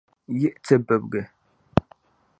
[0.39, 1.21] yiɣi ti bibigi.